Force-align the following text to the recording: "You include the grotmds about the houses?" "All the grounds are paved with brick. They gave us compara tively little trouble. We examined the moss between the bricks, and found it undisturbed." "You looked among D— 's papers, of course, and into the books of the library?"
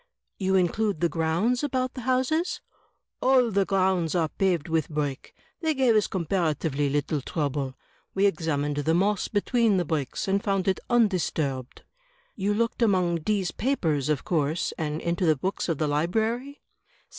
"You 0.39 0.55
include 0.55 0.99
the 0.99 1.09
grotmds 1.11 1.63
about 1.63 1.93
the 1.93 2.01
houses?" 2.01 2.59
"All 3.21 3.51
the 3.51 3.65
grounds 3.65 4.15
are 4.15 4.29
paved 4.29 4.67
with 4.67 4.89
brick. 4.89 5.35
They 5.59 5.75
gave 5.75 5.95
us 5.95 6.07
compara 6.07 6.55
tively 6.55 6.91
little 6.91 7.21
trouble. 7.21 7.75
We 8.15 8.25
examined 8.25 8.77
the 8.77 8.95
moss 8.95 9.27
between 9.27 9.77
the 9.77 9.85
bricks, 9.85 10.27
and 10.27 10.43
found 10.43 10.67
it 10.67 10.79
undisturbed." 10.89 11.83
"You 12.35 12.51
looked 12.55 12.81
among 12.81 13.17
D— 13.17 13.43
's 13.43 13.51
papers, 13.51 14.09
of 14.09 14.23
course, 14.23 14.73
and 14.75 15.01
into 15.01 15.23
the 15.27 15.35
books 15.37 15.69
of 15.69 15.77
the 15.77 15.87
library?" 15.87 16.63